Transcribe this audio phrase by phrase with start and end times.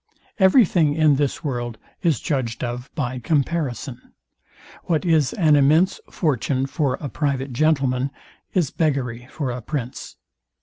[0.39, 4.13] Every thing in this world is judged of by comparison.
[4.85, 8.09] What is an immense fortune for a private gentleman
[8.51, 10.15] is beggary for a prince.